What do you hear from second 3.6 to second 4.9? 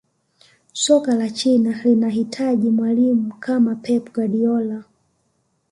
pep guardiola